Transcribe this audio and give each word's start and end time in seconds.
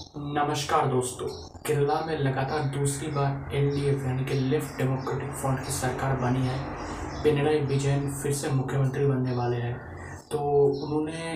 नमस्कार 0.00 0.86
दोस्तों, 0.86 1.26
केरला 1.66 1.94
में 2.06 2.18
लगातार 2.18 2.62
दूसरी 2.68 3.06
बार 3.06 3.54
एनडीएफ 3.54 4.04
यानी 4.04 4.24
कि 4.24 4.34
लेफ़्ट 4.34 4.78
डेमोक्रेटिक 4.78 5.32
फ्रंट 5.32 5.58
की 5.58 5.72
सरकार 5.72 6.16
बनी 6.16 6.46
है। 6.46 6.58
पिनराई 7.24 7.58
विजयन 7.60 8.10
फिर 8.22 8.32
से 8.32 8.50
मुख्यमंत्री 8.50 9.06
बनने 9.06 9.34
वाले 9.36 9.56
हैं। 9.56 9.74
तो 10.30 10.38
उन्होंने, 10.84 11.34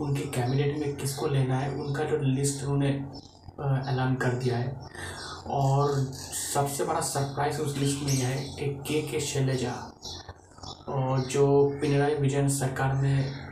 उनकी 0.00 0.22
कैबिनेट 0.30 0.78
में 0.78 0.96
किसको 0.96 1.26
लेना 1.26 1.58
है, 1.58 1.70
उनका 1.74 2.04
जो 2.04 2.18
लिस्ट 2.24 2.64
उन्होंने 2.64 2.88
ऐलान 3.92 4.14
कर 4.14 4.34
दिया 4.34 4.56
है। 4.56 4.76
और 5.48 5.94
सबसे 6.54 6.84
बड़ा 6.84 7.00
सरप्राइज़ 7.00 7.60
उस 7.60 7.78
लिस्ट 7.78 8.02
में 8.02 8.12
यह 8.12 8.26
है 8.26 8.44
कि 8.56 8.74
के 8.88 9.00
के 9.02 9.20
शैलजा, 9.20 9.74
और 10.88 11.20
जो 11.20 11.46
पिनराई 11.82 12.14
विजयन 12.14 12.48
सरकार 12.48 12.94
में 12.94 13.51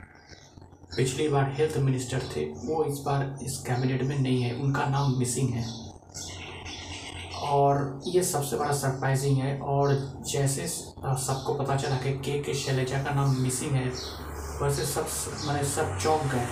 पिछली 1.00 1.28
बार 1.28 1.54
हेल्थ 1.58 1.76
मिनिस्टर 1.76 2.18
थे, 2.18 2.40
वो 2.44 2.84
इस 2.84 2.98
बार 2.98 3.38
इस 3.42 3.58
कैबिनेट 3.58 4.02
में 4.02 4.18
नहीं 4.18 4.42
है, 4.42 4.54
उनका 4.54 4.84
नाम 4.84 5.18
मिसिंग 5.18 5.50
है। 5.50 5.64
और 7.42 8.00
ये 8.06 8.22
सबसे 8.22 8.56
बड़ा 8.56 8.72
सरप्राइजिंग 8.72 9.38
है, 9.38 9.58
और 9.58 9.94
जैसे 10.32 10.66
सबको 10.66 11.54
पता 11.54 11.76
चला 11.76 11.96
कि 11.96 12.12
के 12.12 12.38
के 12.38 12.54
शैलजा 12.54 12.98
का 12.98 13.14
नाम 13.14 13.40
मिसिंग 13.40 13.70
है, 13.70 13.92
वैसे 14.62 14.84
सब 14.84 15.06
मैंने 15.48 15.64
सब 15.64 15.98
चौंक 15.98 16.22
गए। 16.22 16.46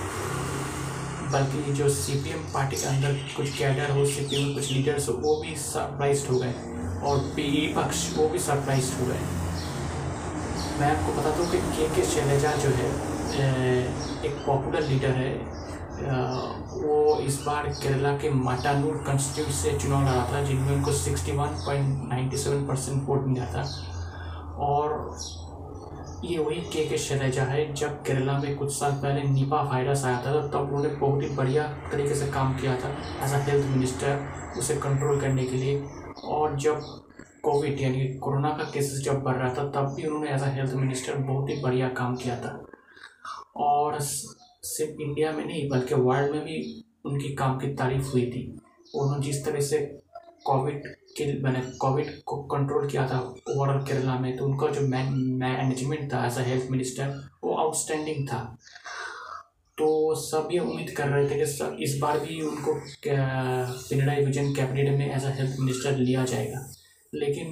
बल्कि 1.33 1.73
जो 1.73 1.89
सीपीएम 1.89 2.39
पार्टी 2.39 2.77
के 2.77 2.87
अंदर 2.87 3.13
कुछ 3.37 3.59
कैडर 3.59 3.91
हो 3.91 4.07
सी 4.07 4.13
सीपीएम 4.13 4.55
कुछ 4.55 4.73
लीडर्स 4.73 5.09
हो, 5.09 5.15
वो 5.15 5.43
भी 5.43 5.57
सरप्राइज़ 5.57 6.27
हो 6.29 6.39
गए, 6.39 6.55
और 7.03 7.19
पी 7.19 7.75
पक्ष 7.75 8.19
वो 8.19 8.29
भी 8.29 8.39
सरप्राइज़ 8.39 8.93
हो 8.95 9.07
गए। 9.07 9.21
मैं 10.81 10.97
आपको 10.97 11.13
बता 11.13 11.37
दूँ 11.37 11.51
कि 11.51 11.59
के 11.59 11.97
के 11.97 12.03
शैलजा 12.03 12.53
जो 12.53 12.69
है 12.69 13.18
एक 13.41 14.43
पॉपुलर 14.47 14.83
लीडर 14.83 15.11
है 15.15 15.33
वो 16.79 17.19
इस 17.21 17.37
बार 17.47 17.69
केरला 17.83 18.13
के 18.19 18.31
माटानूर 18.31 18.97
कंस्टिट्यूट 19.07 19.49
से 19.55 19.79
चुनाव 19.79 20.03
लड़ा 20.03 20.25
था, 20.33 20.43
जिनमें 20.45 20.75
उनको 20.75 20.93
61.97 20.93 22.67
परसेंट 22.69 23.03
वोट 23.09 23.27
मिला 23.27 23.47
था। 23.47 23.63
और 24.67 25.17
ये 26.25 26.39
वही 26.39 26.61
के 26.73 26.85
के 26.89 26.99
शैलजा 26.99 27.43
है, 27.45 27.73
जब 27.75 28.03
केरला 28.05 28.39
में 28.39 28.57
कुछ 28.57 28.73
साल 28.75 28.93
पहले 29.03 29.23
निपा 29.25 29.63
वायरस 29.63 30.05
आया 30.05 30.17
था 30.17 30.33
तब 30.33 30.51
तो 30.53 30.59
उन्होंने 30.59 30.89
बहुत 30.91 31.23
ही 31.23 31.29
बढ़िया 31.37 31.63
तरीके 31.93 32.15
से 32.15 32.27
काम 32.33 32.55
किया 32.59 32.75
था 32.77 32.89
एज 33.25 33.33
अ 33.33 33.39
हेल्थ 33.49 33.67
मिनिस्टर 33.67 34.59
उसे 34.59 34.75
कंट्रोल 34.77 35.21
करने 35.21 35.45
के 35.45 35.57
लिए। 35.57 35.83
और 36.25 36.57
जब 36.59 36.81
कोविड 37.45 37.81
यानी 37.81 38.07
कोरोना 38.23 38.49
का 38.51 38.65
केसेस 38.73 39.05
जब 39.05 39.23
बढ़ 39.23 39.37
रहा 39.37 39.49
था, 39.49 39.65
तब 39.71 39.95
भी 39.97 40.07
उन्होंने 40.07 40.31
एज 40.31 40.43
अ 40.43 40.49
हेल्थ 40.55 40.75
मिनिस्टर 40.77 41.15
बहुत 41.19 41.51
ही 41.51 41.61
बढ़िया 41.63 41.89
काम 41.99 42.17
किया 42.17 42.37
था। 42.37 42.59
और 43.59 43.99
सिर्फ़ 44.01 45.01
इंडिया 45.03 45.33
में 45.33 45.45
नहीं, 45.45 45.69
बल्कि 45.69 45.95
वर्ल्ड 45.95 46.33
में 46.33 46.45
भी 46.45 46.85
उनकी 47.07 47.35
काम 47.35 47.59
की 47.59 47.75
तारीफ़ 47.75 48.11
हुई 48.13 48.27
थी। 48.27 48.43
उन्होंने 48.95 49.23
जिस 49.23 49.45
तरह 49.45 49.61
से 49.61 49.79
कोविड 50.45 50.87
के 51.17 51.33
मैंने 51.43 51.61
कोविड 51.81 52.11
को 52.23 52.37
कंट्रोल 52.53 52.89
किया 52.89 53.07
था 53.09 53.19
ओवरऑल 53.51 53.83
केरला 53.87 54.19
में 54.19 54.37
तो 54.37 54.45
उनका 54.45 54.69
जो 54.71 54.81
मैनेजमेंट 54.89 56.13
था 56.13 56.27
एज 56.27 56.39
अ 56.39 56.43
हेल्थ 56.43 56.71
मिनिस्टर 56.71 57.15
वो 57.45 57.55
आउटस्टैंडिंग 57.57 58.27
था। 58.29 58.41
तो 59.79 60.15
सब 60.15 60.49
ये 60.53 60.59
उम्मीद 60.59 60.91
कर 60.97 61.09
रहे 61.09 61.29
थे 61.31 61.39
कि 61.39 61.47
सब 61.47 61.77
इस 61.81 61.99
बार 62.03 62.19
भी 62.21 62.41
उनको 62.43 62.75
पिनराई 63.07 64.25
विजयन 64.25 64.55
कैबिनेट 64.55 64.99
में 64.99 65.15
एज 65.15 65.25
अ 65.25 65.31
हेल्थ 65.35 65.59
मिनिस्टर 65.61 65.97
लिया 65.97 66.25
जाएगा। 66.25 66.61
लेकिन 67.13 67.49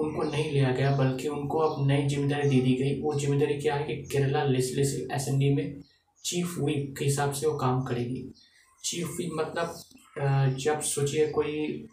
उनको 0.00 0.22
नहीं 0.22 0.50
लिया 0.52 0.70
गया, 0.72 0.90
बल्कि 0.96 1.28
उनको 1.28 1.58
अब 1.58 1.86
नई 1.88 2.06
ज़िम्मेदारी 2.08 2.48
दे 2.48 2.60
दी 2.60 2.74
गई। 2.82 3.00
वो 3.02 3.14
ज़िम्मेदारी 3.18 3.58
क्या 3.60 3.74
है 3.74 3.84
कि 3.86 3.94
केरला 4.12 4.42
लेजिस्लेटिव 4.44 5.14
असेंबली 5.14 5.54
में 5.54 5.80
चीफ 6.24 6.58
व्हीप 6.58 6.94
के 6.98 7.04
हिसाब 7.04 7.32
से 7.32 7.46
वो 7.46 7.56
काम 7.58 7.82
करेगी। 7.84 8.22
चीफ 8.84 9.16
व्हीप 9.16 9.30
मतलब 9.34 10.56
जब 10.58 10.80
सोचिए 10.82 11.26
कोई 11.32 11.86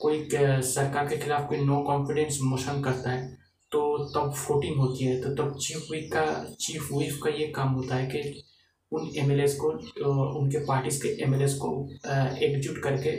कोई 0.00 0.28
सरकार 0.64 1.08
के 1.08 1.16
खिलाफ 1.18 1.48
कोई 1.48 1.58
नो 1.58 1.80
कॉन्फिडेंस 1.84 2.38
मोशन 2.42 2.82
करता 2.82 3.10
है 3.10 3.26
तो 3.72 3.80
तब 4.14 4.34
वोटिंग 4.40 4.76
होती 4.78 5.04
है। 5.04 5.20
तो 5.22 5.34
तब 5.34 5.56
चीफ 5.58 5.86
व्हीप 5.90 6.10
का 6.12 6.24
चीफ 6.60 6.88
व्हीप 6.92 7.18
का 7.24 7.30
ये 7.30 7.46
काम 7.56 7.72
होता 7.74 7.94
है 7.96 8.06
कि 8.06 8.42
उन 8.92 9.10
एम 9.18 9.30
को 9.60 9.72
तो 9.98 10.12
उनके 10.38 10.58
पार्टीज़ 10.66 11.00
के 11.02 11.08
एम 11.24 11.34
को 11.58 11.70
एकजुट 12.44 12.82
करके 12.84 13.16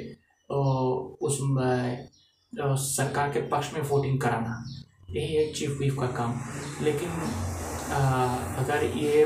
उस 1.28 1.38
सरकार 2.54 3.30
के 3.30 3.42
पक्ष 3.50 3.74
में 3.74 3.82
वोटिंग 3.82 4.20
कराना, 4.22 4.64
यही 5.10 5.36
है 5.36 5.52
चीफ 5.54 5.78
व्हीप 5.80 6.00
का 6.00 6.08
काम। 6.18 6.40
लेकिन 6.84 7.10
अगर 8.60 8.84
ये 8.98 9.26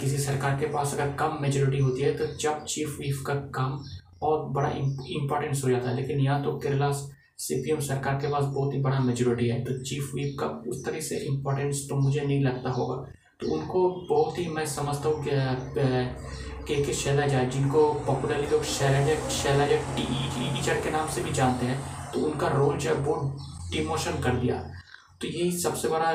किसी 0.00 0.18
सरकार 0.18 0.58
के 0.60 0.66
पास 0.72 0.94
अगर 0.94 1.12
कम 1.14 1.38
मेजोरिटी 1.42 1.78
होती 1.78 2.02
है 2.02 2.16
तो 2.16 2.26
जब 2.36 2.64
चीफ 2.64 2.96
व्हीप 2.98 3.22
का 3.26 3.34
काम 3.54 3.78
और 4.22 4.48
बड़ा 4.52 4.68
इम्पोर्टेंस 4.68 5.64
हो 5.64 5.70
जाता 5.70 5.88
है। 5.88 5.96
लेकिन 5.96 6.20
यहाँ 6.20 6.42
तो 6.44 6.52
केरला 6.58 6.90
सीपीएम 7.38 7.80
सरकार 7.80 8.14
के 8.14 8.30
पास 8.30 8.44
बहुत 8.44 8.74
ही 8.74 8.80
बड़ा 8.82 9.00
मेजोरिटी 9.00 9.48
है 9.48 9.62
तो 9.64 9.78
चीफ 9.82 10.10
व्हीप 10.14 10.36
का 10.40 10.46
उस 10.70 10.84
तरह 10.84 11.00
से 11.00 11.16
इम्पोर्टेंस 11.26 11.86
तो 11.90 11.96
मुझे 11.96 12.20
नहीं 12.20 12.42
लगता 12.44 12.70
होगा। 12.70 12.96
तो 13.40 13.52
उनको 13.54 13.88
बहुत 14.08 14.38
ही 14.38 14.46
मैं 14.48 14.66
समझता 14.68 15.08
हूँ 15.08 15.24
के 15.24 16.74
के 16.76 16.92
शैलजा, 16.94 17.42
जिनको 17.44 17.92
पॉपुलरली 18.06 18.46
लोग 18.46 18.62
शैलजा 18.66 19.28
शैलजा 19.30 19.76
टीचर 19.94 20.80
के 20.80 20.90
नाम 20.90 21.08
से 21.08 21.22
भी 21.22 21.32
जानते 21.32 21.66
हैं 21.66 21.97
तो 22.14 22.20
उनका 22.26 22.48
रोल 22.48 22.76
जो 22.76 22.90
है 22.90 22.96
वो 22.96 23.14
डिमोशन 23.72 24.20
कर 24.22 24.36
दिया। 24.36 24.56
तो 25.20 25.28
यही 25.28 25.50
सबसे 25.58 25.88
बड़ा 25.88 26.14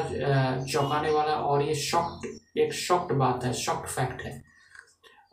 चौंकाने 0.64 1.10
वाला 1.10 1.34
और 1.34 1.64
ये 1.64 1.76
शॉक्ड 1.76 2.60
एक 2.60 2.74
शॉक्ड 2.74 3.16
बात 3.18 3.44
है 3.46 3.54
शॉक्ड 3.54 3.88
फैक्ट 3.90 4.22
है। 4.22 4.42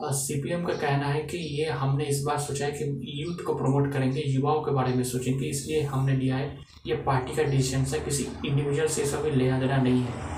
सीपीएम 0.03 0.63
का 0.65 0.73
कहना 0.73 1.07
है 1.07 1.21
कि 1.23 1.37
ये 1.37 1.69
हमने 1.71 2.05
इस 2.05 2.21
बार 2.23 2.37
सोचा 2.39 2.65
है 2.65 2.71
कि 2.71 3.23
यूथ 3.23 3.43
को 3.45 3.53
प्रमोट 3.55 3.91
करेंगे, 3.93 4.21
युवाओं 4.21 4.61
के 4.61 4.71
बारे 4.71 4.93
में 4.93 5.03
सोचेंगे, 5.03 5.47
इसलिए 5.47 5.81
हमने 5.83 6.15
लिया 6.17 6.37
है। 6.37 6.57
ये 6.87 6.95
पार्टी 7.05 7.35
का 7.35 7.43
डिसीज़न 7.43 7.85
है, 7.85 7.99
किसी 8.05 8.27
इंडिविजुअल 8.45 8.87
से 8.87 9.05
सब 9.05 9.29
लेना 9.33 9.59
देना 9.59 9.77
नहीं 9.77 10.01
है। 10.01 10.29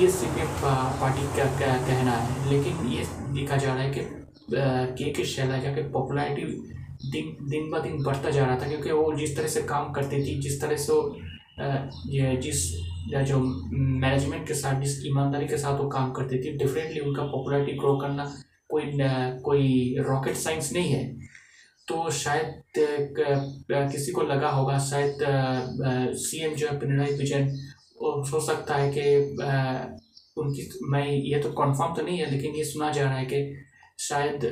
ये 0.00 0.08
सी 0.08 0.18
सीपीएम 0.18 0.48
पार्टी 1.00 1.26
का 1.36 1.44
कहना 1.86 2.12
है? 2.12 2.50
लेकिन 2.50 2.86
ये 2.88 3.04
देखा 3.34 3.56
जा 3.56 3.74
रहा 3.74 3.82
है 3.82 3.90
कि 3.90 4.00
के 4.50 5.10
के 5.12 5.24
शैलजा 5.24 5.72
के 5.72 5.82
पॉपुलैरिटी 5.90 6.42
दिन 7.04 7.36
दिन 7.50 7.70
ब 7.70 7.82
दिन 7.82 8.02
बढ़ता 8.02 8.30
जा 8.30 8.44
रहा 8.44 8.56
था 8.60 8.68
क्योंकि 8.68 8.90
वो 8.92 9.14
जिस 9.16 9.36
तरह 9.36 9.48
से 9.48 9.62
काम 9.64 9.92
करती 9.92 10.16
थी, 10.18 10.38
जिस 10.40 10.60
तरह 10.62 10.76
से 10.78 10.92
ये 12.12 12.36
जिस 12.42 12.66
जो 13.28 13.38
मैनेजमेंट 13.38 14.46
के 14.48 14.54
साथ, 14.54 14.80
जिस 14.80 15.04
ईमानदारी 15.06 15.46
के 15.48 15.58
साथ 15.58 15.78
वो 15.78 15.88
काम 15.88 16.10
करती 16.12 16.38
थी 16.38 16.56
डेफिनेटली 16.58 17.00
उनका 17.00 17.22
पॉपुलैरिटी 17.26 17.72
ग्रो 17.78 17.96
करना 17.98 18.24
कोई 18.70 18.90
कोई 19.44 19.96
रॉकेट 20.08 20.36
साइंस 20.36 20.72
नहीं 20.72 20.92
है। 20.92 21.04
तो 21.88 22.10
शायद 22.10 22.62
किसी 23.92 24.12
को 24.12 24.22
लगा 24.22 24.48
होगा, 24.50 24.78
शायद 24.78 25.18
सीएम 26.16 26.54
जो 26.54 26.66
है 26.68 26.78
पिनराई 26.80 27.14
विजयन 27.16 27.48
हो 28.00 28.40
सकता 28.40 28.74
है 28.74 28.90
कि 28.96 29.04
उनकी, 30.40 30.68
मैं, 30.90 31.06
ये 31.06 31.38
तो 31.42 31.50
कंफर्म 31.52 31.94
तो 31.94 32.02
नहीं 32.02 32.18
है, 32.18 32.30
लेकिन 32.30 32.54
ये 32.54 32.64
सुना 32.64 32.90
जा 32.92 33.02
रहा 33.02 33.18
है 33.18 33.24
कि 33.26 33.54
शायद 33.98 34.44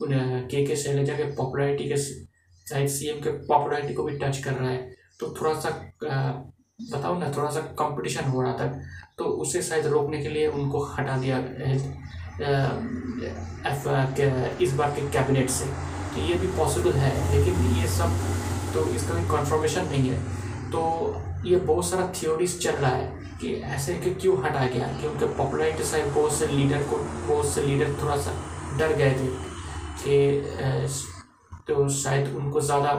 के 0.00 0.64
के 0.66 0.76
शैलजा 0.76 1.14
के 1.14 1.24
पॉपुलैरिटी 1.36 1.88
के 1.88 1.96
शायद 1.96 2.88
सीएम 2.90 3.20
के 3.22 3.30
पॉपुलैरिटी 3.46 3.94
को 3.94 4.02
भी 4.04 4.16
टच 4.18 4.38
कर 4.44 4.52
रहा 4.52 4.70
है। 4.70 4.96
तो 5.20 5.34
थोड़ा 5.40 5.54
सा 5.54 5.70
बताओ 6.82 7.18
ना, 7.18 7.32
थोड़ा 7.36 7.50
सा 7.50 7.60
कंपटीशन 7.78 8.24
हो 8.24 8.42
रहा 8.42 8.52
था 8.52 8.66
तो 9.18 9.24
उसे 9.42 9.62
शायद 9.62 9.86
रोकने 9.86 10.18
के 10.22 10.28
लिए 10.28 10.46
उनको 10.48 10.84
हटा 10.88 11.16
दिया 11.18 11.36
एफ़ 13.66 13.88
इस 14.62 14.74
बार 14.74 14.90
के 14.90 15.08
कैबिनेट 15.10 15.50
से। 15.50 15.64
तो 15.64 16.20
ये 16.22 16.34
भी 16.34 16.46
पॉसिबल 16.56 16.92
है, 16.92 17.10
लेकिन 17.32 17.54
ये 17.76 17.86
सब 17.88 18.10
तो 18.74 18.84
इसका 18.90 19.14
भी 19.14 19.22
कंफर्मेशन 19.28 19.84
नहीं 19.86 20.10
है। 20.10 20.18
तो 20.70 20.80
ये 21.46 21.56
बहुत 21.56 21.88
सारा 21.88 22.12
थियोरीज 22.14 22.58
चल 22.62 22.74
रहा 22.74 22.90
है 22.90 23.36
कि 23.40 23.54
ऐसे 23.66 23.94
कि 23.94 24.14
क्यों 24.14 24.36
हटा 24.44 24.66
गया, 24.66 24.86
कि 25.00 25.06
उनके 25.06 25.26
पॉपुलरिटी 25.36 25.84
से 25.84 26.02
बहुत 26.04 26.32
से 26.34 26.46
लीडर 26.46 26.82
को, 26.82 26.96
बहुत 27.28 27.48
से 27.48 27.62
लीडर 27.62 27.92
थोड़ा 28.02 28.16
सा 28.18 28.32
डर 28.78 28.96
गए 28.96 29.10
थे। 29.12 29.47
कि 30.08 30.18
तो 31.68 31.88
शायद 31.94 32.34
उनको 32.36 32.60
ज़्यादा 32.60 32.90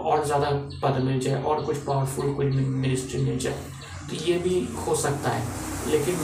और 0.00 0.24
ज़्यादा 0.26 0.50
पद 0.82 1.00
मिल 1.04 1.18
जाए 1.20 1.42
और 1.42 1.64
कुछ 1.64 1.76
पावरफुल 1.84 2.34
कोई 2.34 2.50
मिनिस्ट्री 2.50 3.22
मिल 3.22 3.38
जाए 3.38 3.62
तो 4.10 4.24
ये 4.24 4.38
भी 4.38 4.60
हो 4.86 4.94
सकता 4.96 5.30
है। 5.30 5.42
लेकिन 5.90 6.14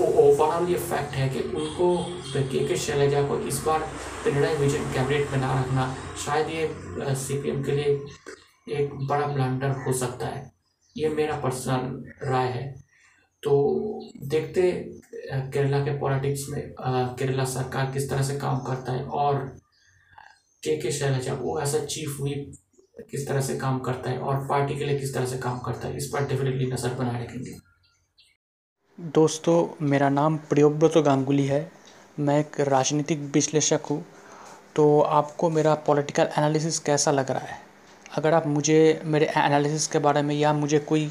ओवरऑल 0.00 0.68
ये 0.68 0.76
फैक्ट 0.80 1.14
है 1.14 1.28
कि 1.28 1.40
उनको 1.56 1.96
के 2.32 2.66
के 2.68 2.76
शैलजा 2.76 3.22
को 3.28 3.38
इस 3.48 3.62
बार 3.64 3.80
पिनराई 4.24 4.54
विजन 4.56 4.92
कैबिनेट 4.94 5.30
में 5.32 5.38
ना 5.38 5.52
रखना 5.60 5.94
शायद 6.24 6.48
ये 6.50 7.14
सीपीएम 7.16 7.62
के 7.64 7.72
लिए 7.72 8.78
एक 8.78 8.94
बड़ा 9.08 9.26
ब्लंडर 9.26 9.70
हो 9.86 9.92
सकता 9.98 10.26
है। 10.26 10.50
ये 10.96 11.08
मेरा 11.10 11.36
पर्सनल 11.40 12.28
राय 12.30 12.48
है। 12.48 12.64
तो 13.42 13.52
देखते 14.26 14.70
केरला 15.52 15.78
के 15.78 15.98
पॉलिटिक्स 15.98 16.46
में 16.50 16.74
केरला 17.18 17.44
सरकार 17.44 17.90
किस 17.92 18.08
तरह 18.10 18.22
से 18.22 18.36
काम 18.38 18.58
करता 18.60 18.92
है 18.92 19.04
और 19.04 19.36
के 20.62 20.76
के 20.76 20.92
शैलजा 20.92 21.34
वो 21.34 21.54
अ 21.56 21.64
चीफ 21.64 22.16
व्हीप 22.20 22.52
किस 23.10 23.26
तरह 23.28 23.40
से 23.40 23.56
काम 23.58 23.78
करता 23.78 24.10
है 24.10 24.18
और 24.18 24.46
पार्टी 24.46 24.76
के 24.78 24.84
लिए 24.84 24.98
किस 24.98 25.14
तरह 25.14 25.26
से 25.26 25.38
काम 25.38 25.58
करता 25.58 25.88
है, 25.88 25.96
इस 25.96 26.06
पर 26.06 26.26
डेफिनेटली 26.28 26.70
नज़र 26.72 26.94
बनाए 26.94 27.22
रखेंगे। 27.24 27.56
दोस्तों, 28.98 29.86
मेरा 29.86 30.08
नाम 30.08 30.36
प्रियोव्रत 30.48 30.98
गांगुली 31.04 31.46
है। 31.46 31.70
मैं 32.18 32.38
एक 32.40 32.60
राजनीतिक 32.60 33.20
विश्लेषक 33.34 33.86
हूँ। 33.90 34.04
तो 34.76 35.00
आपको 35.00 35.50
मेरा 35.50 35.74
पॉलिटिकल 35.86 36.28
एनालिसिस 36.38 36.78
कैसा 36.78 37.10
लग 37.10 37.30
रहा 37.30 37.46
है? 37.46 37.58
अगर 38.18 38.34
आप 38.34 38.46
मुझे, 38.46 39.00
मेरे 39.04 39.26
एनालिसिस 39.36 39.86
के 39.86 39.98
बारे 39.98 40.22
में 40.22 40.34
या 40.34 40.52
मुझे 40.52 40.78
कोई 40.80 41.10